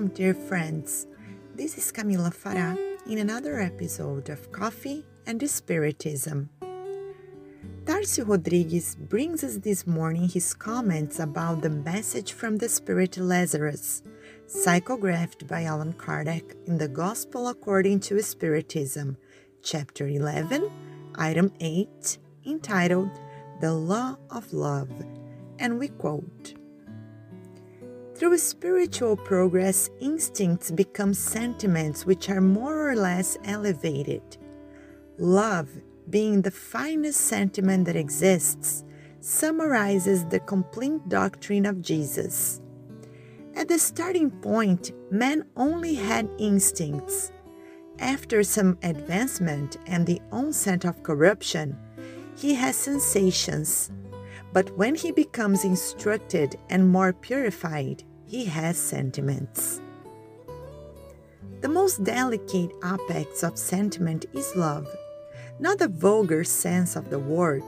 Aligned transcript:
Welcome, 0.00 0.16
dear 0.16 0.32
friends. 0.32 1.06
This 1.54 1.76
is 1.76 1.92
Camila 1.92 2.32
Farah 2.32 2.74
in 3.06 3.18
another 3.18 3.60
episode 3.60 4.30
of 4.30 4.50
Coffee 4.50 5.04
and 5.26 5.38
Spiritism. 5.42 6.48
Tarcio 7.84 8.26
Rodriguez 8.26 8.96
brings 8.96 9.44
us 9.44 9.58
this 9.58 9.86
morning 9.86 10.26
his 10.26 10.54
comments 10.54 11.18
about 11.18 11.60
the 11.60 11.68
message 11.68 12.32
from 12.32 12.56
the 12.56 12.70
Spirit 12.70 13.18
Lazarus, 13.18 14.02
psychographed 14.46 15.46
by 15.46 15.64
Allan 15.64 15.92
Kardec 15.92 16.56
in 16.66 16.78
the 16.78 16.88
Gospel 16.88 17.48
according 17.48 18.00
to 18.00 18.22
Spiritism, 18.22 19.18
chapter 19.62 20.08
11, 20.08 20.70
item 21.16 21.52
8, 21.60 22.16
entitled 22.46 23.10
The 23.60 23.74
Law 23.74 24.16
of 24.30 24.50
Love. 24.54 25.04
And 25.58 25.78
we 25.78 25.88
quote 25.88 26.54
through 28.20 28.36
spiritual 28.36 29.16
progress, 29.16 29.88
instincts 29.98 30.70
become 30.70 31.14
sentiments 31.14 32.04
which 32.04 32.28
are 32.28 32.42
more 32.42 32.90
or 32.90 32.94
less 32.94 33.38
elevated. 33.46 34.20
Love, 35.16 35.70
being 36.10 36.42
the 36.42 36.50
finest 36.50 37.18
sentiment 37.18 37.86
that 37.86 37.96
exists, 37.96 38.84
summarizes 39.20 40.26
the 40.26 40.40
complete 40.40 41.08
doctrine 41.08 41.64
of 41.64 41.80
Jesus. 41.80 42.60
At 43.54 43.68
the 43.68 43.78
starting 43.78 44.30
point, 44.30 44.92
man 45.10 45.46
only 45.56 45.94
had 45.94 46.28
instincts. 46.38 47.32
After 48.00 48.42
some 48.42 48.76
advancement 48.82 49.78
and 49.86 50.06
the 50.06 50.20
onset 50.30 50.84
of 50.84 51.02
corruption, 51.02 51.74
he 52.36 52.52
has 52.52 52.76
sensations. 52.76 53.90
But 54.52 54.76
when 54.76 54.94
he 54.94 55.10
becomes 55.10 55.64
instructed 55.64 56.58
and 56.68 56.86
more 56.86 57.14
purified, 57.14 58.04
he 58.30 58.44
has 58.44 58.78
sentiments. 58.78 59.80
The 61.62 61.68
most 61.68 62.04
delicate 62.04 62.70
apex 62.84 63.42
of 63.42 63.58
sentiment 63.58 64.26
is 64.32 64.54
love, 64.54 64.86
not 65.58 65.78
the 65.78 65.88
vulgar 65.88 66.44
sense 66.44 66.94
of 66.94 67.10
the 67.10 67.18
word, 67.18 67.64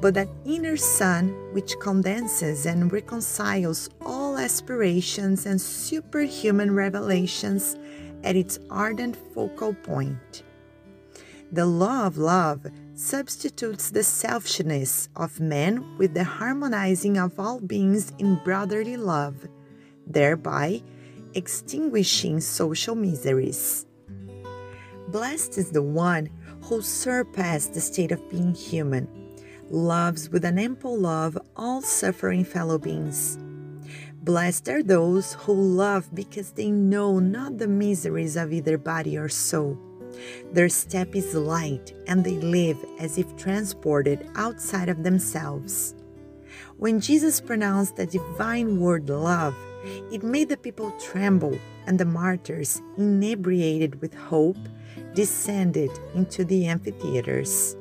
but 0.00 0.14
that 0.14 0.30
inner 0.46 0.78
sun 0.78 1.28
which 1.52 1.78
condenses 1.78 2.64
and 2.64 2.90
reconciles 2.90 3.90
all 4.00 4.38
aspirations 4.38 5.44
and 5.44 5.60
superhuman 5.60 6.74
revelations 6.74 7.76
at 8.24 8.34
its 8.34 8.58
ardent 8.70 9.18
focal 9.34 9.74
point. 9.74 10.42
The 11.52 11.66
law 11.66 12.06
of 12.06 12.16
love 12.16 12.66
substitutes 12.94 13.90
the 13.90 14.02
selfishness 14.02 15.10
of 15.16 15.38
man 15.38 15.98
with 15.98 16.14
the 16.14 16.24
harmonizing 16.24 17.18
of 17.18 17.38
all 17.38 17.60
beings 17.60 18.10
in 18.18 18.40
brotherly 18.42 18.96
love 18.96 19.36
thereby 20.06 20.82
extinguishing 21.34 22.40
social 22.40 22.94
miseries. 22.94 23.86
Blessed 25.08 25.58
is 25.58 25.70
the 25.70 25.82
one 25.82 26.30
who 26.62 26.80
surpassed 26.80 27.74
the 27.74 27.80
state 27.80 28.12
of 28.12 28.30
being 28.30 28.54
human, 28.54 29.08
loves 29.68 30.30
with 30.30 30.44
an 30.44 30.58
ample 30.58 30.96
love 30.96 31.36
all 31.56 31.82
suffering 31.82 32.44
fellow 32.44 32.78
beings. 32.78 33.38
Blessed 34.22 34.68
are 34.68 34.82
those 34.82 35.34
who 35.34 35.52
love 35.52 36.08
because 36.14 36.52
they 36.52 36.70
know 36.70 37.18
not 37.18 37.58
the 37.58 37.66
miseries 37.66 38.36
of 38.36 38.52
either 38.52 38.78
body 38.78 39.18
or 39.18 39.28
soul. 39.28 39.76
Their 40.52 40.68
step 40.68 41.16
is 41.16 41.34
light 41.34 41.92
and 42.06 42.22
they 42.22 42.38
live 42.38 42.78
as 43.00 43.18
if 43.18 43.36
transported 43.36 44.30
outside 44.36 44.88
of 44.88 45.02
themselves. 45.02 45.94
When 46.76 47.00
Jesus 47.00 47.40
pronounced 47.40 47.96
the 47.96 48.06
divine 48.06 48.78
word 48.78 49.08
love, 49.08 49.56
it 50.10 50.22
made 50.22 50.48
the 50.48 50.56
people 50.56 50.90
tremble, 50.92 51.58
and 51.86 51.98
the 51.98 52.04
martyrs, 52.04 52.80
inebriated 52.96 54.00
with 54.00 54.14
hope, 54.14 54.58
descended 55.14 55.90
into 56.14 56.44
the 56.44 56.66
amphitheaters. 56.66 57.76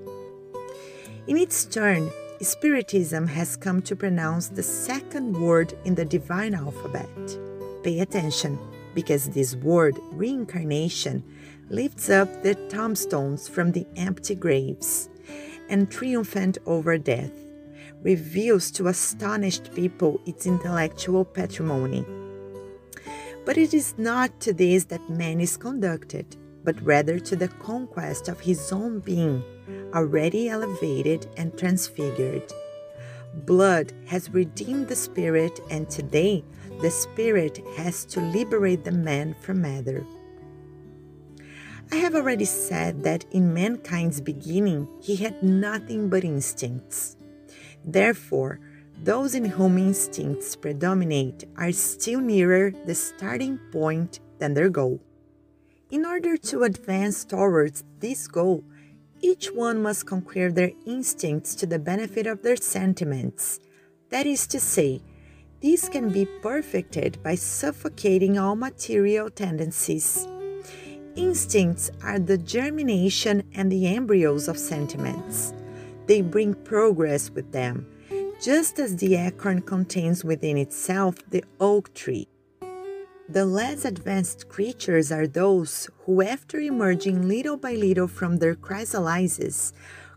In 1.27 1.37
its 1.37 1.65
turn, 1.65 2.09
Spiritism 2.41 3.27
has 3.27 3.55
come 3.55 3.83
to 3.83 3.95
pronounce 3.95 4.47
the 4.47 4.63
second 4.63 5.39
word 5.39 5.73
in 5.85 5.93
the 5.93 6.05
divine 6.05 6.55
alphabet. 6.55 7.07
Pay 7.83 7.99
attention, 7.99 8.57
because 8.95 9.29
this 9.29 9.55
word, 9.55 9.99
reincarnation, 10.11 11.23
lifts 11.69 12.09
up 12.09 12.27
the 12.41 12.55
tombstones 12.69 13.47
from 13.47 13.71
the 13.71 13.85
empty 13.95 14.33
graves 14.33 15.07
and 15.69 15.91
triumphant 15.91 16.57
over 16.65 16.97
death 16.97 17.31
reveals 18.03 18.71
to 18.71 18.87
astonished 18.87 19.73
people 19.73 20.19
its 20.25 20.45
intellectual 20.45 21.23
patrimony. 21.23 22.05
But 23.45 23.57
it 23.57 23.73
is 23.73 23.95
not 23.97 24.39
to 24.41 24.53
this 24.53 24.85
that 24.85 25.09
man 25.09 25.41
is 25.41 25.57
conducted, 25.57 26.37
but 26.63 26.81
rather 26.81 27.19
to 27.19 27.35
the 27.35 27.47
conquest 27.47 28.27
of 28.27 28.39
his 28.39 28.71
own 28.71 28.99
being, 28.99 29.43
already 29.93 30.49
elevated 30.49 31.27
and 31.37 31.57
transfigured. 31.57 32.51
Blood 33.45 33.93
has 34.07 34.29
redeemed 34.29 34.87
the 34.87 34.95
spirit, 34.95 35.59
and 35.69 35.89
today 35.89 36.43
the 36.81 36.91
spirit 36.91 37.61
has 37.77 38.05
to 38.05 38.19
liberate 38.19 38.83
the 38.83 38.91
man 38.91 39.35
from 39.41 39.61
matter. 39.61 40.05
I 41.91 41.95
have 41.97 42.15
already 42.15 42.45
said 42.45 43.03
that 43.03 43.25
in 43.31 43.53
mankind's 43.53 44.21
beginning 44.21 44.87
he 45.01 45.15
had 45.15 45.43
nothing 45.43 46.09
but 46.09 46.23
instincts. 46.23 47.17
Therefore, 47.85 48.59
those 49.03 49.33
in 49.33 49.45
whom 49.45 49.77
instincts 49.77 50.55
predominate 50.55 51.45
are 51.57 51.71
still 51.71 52.19
nearer 52.19 52.71
the 52.85 52.95
starting 52.95 53.59
point 53.71 54.19
than 54.37 54.53
their 54.53 54.69
goal. 54.69 55.01
In 55.89 56.05
order 56.05 56.37
to 56.37 56.63
advance 56.63 57.25
towards 57.25 57.83
this 57.99 58.27
goal, 58.27 58.63
each 59.21 59.51
one 59.51 59.81
must 59.81 60.05
conquer 60.05 60.51
their 60.51 60.71
instincts 60.85 61.53
to 61.55 61.65
the 61.65 61.79
benefit 61.79 62.27
of 62.27 62.41
their 62.43 62.55
sentiments. 62.55 63.59
That 64.09 64.25
is 64.25 64.47
to 64.47 64.59
say, 64.59 65.01
these 65.59 65.89
can 65.89 66.09
be 66.09 66.25
perfected 66.41 67.21
by 67.21 67.35
suffocating 67.35 68.37
all 68.37 68.55
material 68.55 69.29
tendencies. 69.29 70.27
Instincts 71.15 71.91
are 72.03 72.19
the 72.19 72.37
germination 72.37 73.43
and 73.53 73.71
the 73.71 73.87
embryos 73.95 74.47
of 74.47 74.57
sentiments. 74.57 75.53
They 76.07 76.21
bring 76.21 76.53
progress 76.53 77.29
with 77.29 77.51
them, 77.51 77.85
just 78.41 78.79
as 78.79 78.95
the 78.95 79.15
acorn 79.15 79.61
contains 79.61 80.23
within 80.23 80.57
itself 80.57 81.15
the 81.29 81.43
oak 81.59 81.93
tree. 81.93 82.27
The 83.29 83.45
less 83.45 83.85
advanced 83.85 84.49
creatures 84.49 85.11
are 85.11 85.27
those 85.27 85.89
who, 86.03 86.21
after 86.21 86.59
emerging 86.59 87.27
little 87.27 87.55
by 87.55 87.75
little 87.75 88.07
from 88.07 88.37
their 88.37 88.55
chrysalises, 88.55 89.71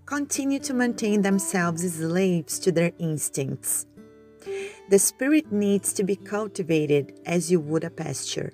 continue 0.05 0.59
to 0.61 0.75
maintain 0.75 1.23
themselves 1.23 1.95
slaves 1.95 2.59
to 2.59 2.73
their 2.73 2.93
instincts. 2.99 3.87
The 4.91 4.99
spirit 4.99 5.53
needs 5.53 5.93
to 5.95 6.03
be 6.03 6.17
cultivated 6.17 7.21
as 7.25 7.51
you 7.51 7.61
would 7.61 7.85
a 7.85 7.91
pasture. 7.91 8.53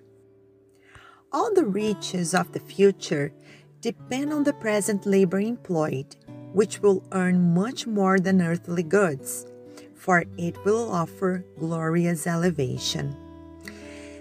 All 1.33 1.55
the 1.55 1.65
riches 1.65 2.35
of 2.35 2.53
the 2.53 2.61
future 2.61 3.33
depend 3.81 4.33
on 4.33 4.45
the 4.45 4.53
present 4.53 5.07
labor 5.07 5.41
employed 5.41 6.17
which 6.53 6.81
will 6.81 7.03
earn 7.13 7.55
much 7.55 7.87
more 7.87 8.19
than 8.19 8.43
earthly 8.43 8.83
goods, 8.83 9.47
for 9.95 10.25
it 10.37 10.65
will 10.65 10.91
offer 10.91 11.45
glorious 11.59 12.27
elevation. 12.27 13.15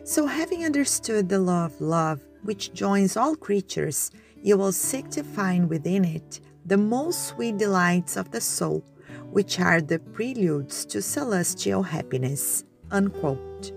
So, 0.04 0.26
having 0.26 0.66
understood 0.66 1.30
the 1.30 1.40
law 1.40 1.66
of 1.66 1.80
love, 1.80 2.20
which 2.44 2.74
joins 2.74 3.16
all 3.16 3.36
creatures, 3.36 4.12
you 4.42 4.58
will 4.58 4.72
seek 4.72 5.10
to 5.12 5.24
find 5.24 5.70
within 5.70 6.06
it 6.06 6.40
the 6.66 6.78
most 6.78 7.28
sweet 7.28 7.58
delights 7.58 8.18
of 8.18 8.32
the 8.32 8.42
soul, 8.42 8.84
which 9.32 9.60
are 9.60 9.82
the 9.82 10.00
preludes 10.00 10.86
to 10.86 11.02
celestial 11.02 11.84
happiness. 11.84 12.64
Unquote. 12.92 13.72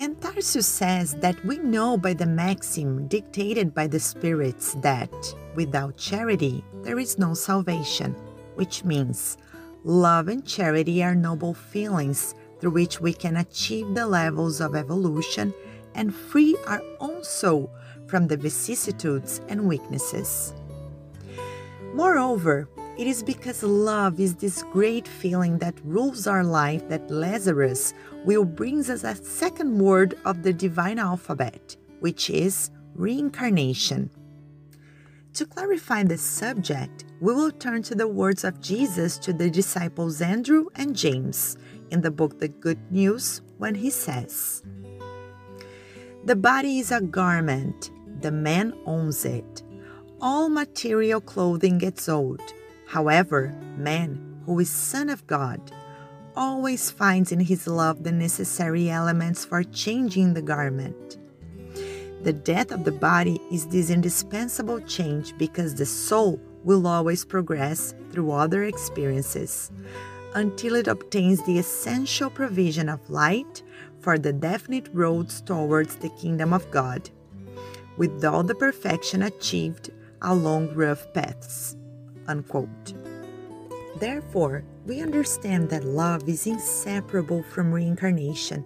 And 0.00 0.16
Tarcio 0.18 0.62
says 0.62 1.14
that 1.16 1.44
we 1.44 1.58
know 1.58 1.98
by 1.98 2.14
the 2.14 2.26
maxim 2.26 3.06
dictated 3.08 3.74
by 3.74 3.86
the 3.86 4.00
spirits 4.00 4.74
that 4.80 5.12
without 5.54 5.96
charity 5.96 6.64
there 6.82 6.98
is 6.98 7.18
no 7.18 7.34
salvation, 7.34 8.12
which 8.54 8.84
means 8.84 9.36
love 9.84 10.28
and 10.28 10.46
charity 10.46 11.02
are 11.02 11.14
noble 11.14 11.54
feelings 11.54 12.34
through 12.60 12.70
which 12.70 13.00
we 13.00 13.12
can 13.12 13.38
achieve 13.38 13.94
the 13.94 14.06
levels 14.06 14.60
of 14.60 14.74
evolution 14.74 15.54
and 15.94 16.14
free 16.14 16.56
our 16.66 16.82
own 17.00 17.24
soul 17.24 17.70
from 18.06 18.26
the 18.26 18.36
vicissitudes 18.36 19.40
and 19.48 19.66
weaknesses. 19.66 20.54
Moreover, 21.94 22.68
it 22.98 23.06
is 23.06 23.22
because 23.22 23.62
love 23.62 24.20
is 24.20 24.34
this 24.34 24.62
great 24.72 25.08
feeling 25.08 25.58
that 25.58 25.74
rules 25.84 26.26
our 26.26 26.44
life 26.44 26.86
that 26.88 27.10
Lazarus 27.10 27.94
will 28.24 28.44
bring 28.44 28.80
us 28.80 29.04
a 29.04 29.14
second 29.14 29.78
word 29.78 30.18
of 30.24 30.42
the 30.42 30.52
divine 30.52 30.98
alphabet, 30.98 31.76
which 32.00 32.28
is 32.28 32.70
reincarnation. 32.94 34.10
To 35.40 35.46
clarify 35.46 36.02
this 36.02 36.20
subject, 36.20 37.06
we 37.18 37.32
will 37.32 37.50
turn 37.50 37.82
to 37.84 37.94
the 37.94 38.06
words 38.06 38.44
of 38.44 38.60
Jesus 38.60 39.16
to 39.20 39.32
the 39.32 39.48
disciples 39.48 40.20
Andrew 40.20 40.66
and 40.74 40.94
James 40.94 41.56
in 41.90 42.02
the 42.02 42.10
book 42.10 42.38
The 42.38 42.48
Good 42.48 42.92
News 42.92 43.40
when 43.56 43.74
he 43.74 43.88
says, 43.88 44.62
The 46.26 46.36
body 46.36 46.80
is 46.80 46.92
a 46.92 47.00
garment, 47.00 47.90
the 48.20 48.30
man 48.30 48.74
owns 48.84 49.24
it. 49.24 49.62
All 50.20 50.50
material 50.50 51.22
clothing 51.22 51.78
gets 51.78 52.06
old. 52.06 52.42
However, 52.86 53.56
man, 53.78 54.42
who 54.44 54.58
is 54.58 54.68
Son 54.68 55.08
of 55.08 55.26
God, 55.26 55.72
always 56.36 56.90
finds 56.90 57.32
in 57.32 57.40
his 57.40 57.66
love 57.66 58.04
the 58.04 58.12
necessary 58.12 58.90
elements 58.90 59.46
for 59.46 59.62
changing 59.62 60.34
the 60.34 60.42
garment. 60.42 61.16
The 62.22 62.32
death 62.34 62.70
of 62.70 62.84
the 62.84 62.92
body 62.92 63.40
is 63.50 63.66
this 63.66 63.88
indispensable 63.88 64.80
change 64.80 65.36
because 65.38 65.74
the 65.74 65.86
soul 65.86 66.38
will 66.64 66.86
always 66.86 67.24
progress 67.24 67.94
through 68.12 68.32
other 68.32 68.64
experiences 68.64 69.70
until 70.34 70.74
it 70.74 70.86
obtains 70.86 71.42
the 71.44 71.58
essential 71.58 72.28
provision 72.28 72.90
of 72.90 73.08
light 73.08 73.62
for 74.00 74.18
the 74.18 74.34
definite 74.34 74.88
roads 74.92 75.40
towards 75.40 75.96
the 75.96 76.10
kingdom 76.10 76.52
of 76.52 76.70
God, 76.70 77.08
with 77.96 78.22
all 78.24 78.42
the 78.42 78.54
perfection 78.54 79.22
achieved 79.22 79.90
along 80.20 80.74
rough 80.74 81.12
paths. 81.14 81.76
Unquote. 82.28 82.94
Therefore, 83.96 84.62
we 84.86 85.00
understand 85.00 85.70
that 85.70 85.84
love 85.84 86.28
is 86.28 86.46
inseparable 86.46 87.42
from 87.42 87.72
reincarnation 87.72 88.64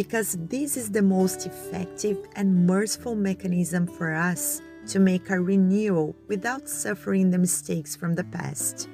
because 0.00 0.38
this 0.48 0.78
is 0.78 0.90
the 0.90 1.02
most 1.02 1.44
effective 1.44 2.16
and 2.34 2.66
merciful 2.66 3.14
mechanism 3.14 3.86
for 3.86 4.14
us 4.14 4.62
to 4.86 4.98
make 4.98 5.28
a 5.28 5.38
renewal 5.38 6.16
without 6.26 6.66
suffering 6.66 7.30
the 7.30 7.36
mistakes 7.36 7.94
from 7.94 8.14
the 8.14 8.24
past. 8.24 8.88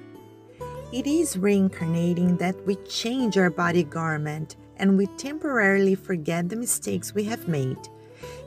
It 0.93 1.07
is 1.07 1.39
reincarnating 1.39 2.39
that 2.39 2.57
we 2.67 2.75
change 2.91 3.39
our 3.39 3.51
body 3.51 3.85
garment 3.85 4.57
and 4.79 4.99
we 4.99 5.07
temporarily 5.17 5.95
forget 5.95 6.49
the 6.49 6.57
mistakes 6.57 7.15
we 7.15 7.23
have 7.23 7.47
made, 7.47 7.79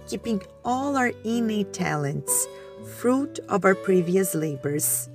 keeping 0.10 0.42
all 0.66 0.98
our 0.98 1.14
innate 1.24 1.72
talents, 1.72 2.46
fruit 2.98 3.40
of 3.48 3.64
our 3.64 3.74
previous 3.76 4.36
labors. 4.36 5.08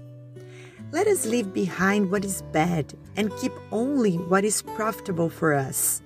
Let 0.93 1.07
us 1.07 1.27
leave 1.27 1.53
behind 1.53 2.11
what 2.11 2.25
is 2.25 2.41
bad 2.53 2.95
and 3.17 3.37
keep 3.37 3.53
only 3.71 4.17
what 4.17 4.47
is 4.47 4.63
profitable 4.63 5.29
for 5.29 5.53
us. 5.53 6.01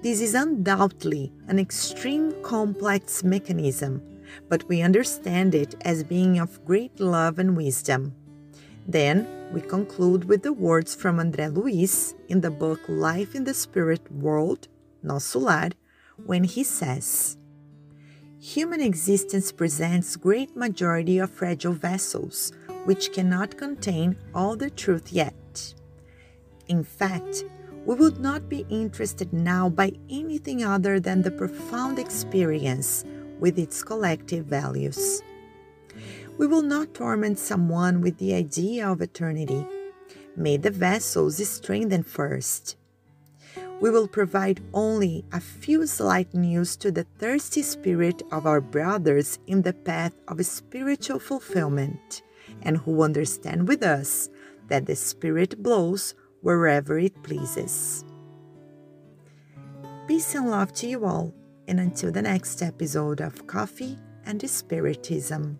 This 0.00 0.20
is 0.20 0.34
undoubtedly 0.36 1.32
an 1.48 1.58
extreme 1.58 2.32
complex 2.44 3.24
mechanism, 3.24 4.00
but 4.48 4.62
we 4.68 4.80
understand 4.80 5.56
it 5.56 5.74
as 5.80 6.04
being 6.04 6.38
of 6.38 6.64
great 6.64 7.00
love 7.00 7.40
and 7.40 7.56
wisdom. 7.56 8.14
Then 8.86 9.26
we 9.52 9.60
conclude 9.60 10.24
with 10.24 10.44
the 10.44 10.52
words 10.52 10.94
from 10.94 11.16
André 11.16 11.52
Luiz 11.52 12.14
in 12.28 12.40
the 12.40 12.50
book 12.50 12.80
Life 12.86 13.34
in 13.34 13.42
the 13.42 13.52
Spirit 13.52 14.00
World, 14.12 14.68
Nosso 15.04 15.40
Lar, 15.40 15.70
when 16.24 16.44
he 16.44 16.62
says, 16.62 17.36
Human 18.40 18.80
existence 18.80 19.50
presents 19.50 20.14
great 20.14 20.56
majority 20.56 21.18
of 21.18 21.28
fragile 21.32 21.72
vessels, 21.72 22.52
which 22.84 23.12
cannot 23.12 23.58
contain 23.58 24.16
all 24.32 24.54
the 24.54 24.70
truth 24.70 25.12
yet. 25.12 25.74
In 26.68 26.84
fact, 26.84 27.42
we 27.88 27.94
would 27.94 28.20
not 28.20 28.50
be 28.50 28.66
interested 28.68 29.32
now 29.32 29.66
by 29.66 29.90
anything 30.10 30.62
other 30.62 31.00
than 31.00 31.22
the 31.22 31.30
profound 31.30 31.98
experience 31.98 33.02
with 33.40 33.58
its 33.58 33.82
collective 33.82 34.44
values. 34.44 35.22
We 36.36 36.46
will 36.46 36.60
not 36.60 36.92
torment 36.92 37.38
someone 37.38 38.02
with 38.02 38.18
the 38.18 38.34
idea 38.34 38.86
of 38.86 39.00
eternity. 39.00 39.66
May 40.36 40.58
the 40.58 40.70
vessels 40.70 41.40
strengthen 41.48 42.02
first. 42.02 42.76
We 43.80 43.88
will 43.88 44.06
provide 44.06 44.60
only 44.74 45.24
a 45.32 45.40
few 45.40 45.86
slight 45.86 46.34
news 46.34 46.76
to 46.84 46.92
the 46.92 47.06
thirsty 47.18 47.62
spirit 47.62 48.22
of 48.30 48.44
our 48.44 48.60
brothers 48.60 49.38
in 49.46 49.62
the 49.62 49.72
path 49.72 50.12
of 50.28 50.44
spiritual 50.44 51.20
fulfillment, 51.20 52.20
and 52.60 52.76
who 52.76 53.02
understand 53.02 53.66
with 53.66 53.82
us 53.82 54.28
that 54.68 54.84
the 54.84 54.96
Spirit 54.96 55.62
blows 55.62 56.14
wherever 56.40 56.98
it 56.98 57.22
pleases. 57.22 58.04
Peace 60.06 60.34
and 60.34 60.50
love 60.50 60.72
to 60.72 60.86
you 60.86 61.04
all, 61.04 61.34
and 61.66 61.80
until 61.80 62.10
the 62.10 62.22
next 62.22 62.62
episode 62.62 63.20
of 63.20 63.46
Coffee 63.46 63.98
and 64.24 64.40
Spiritism. 64.48 65.58